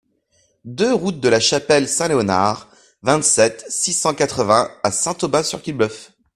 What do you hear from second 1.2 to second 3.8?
la Chapelle Saint-Léonard, vingt-sept,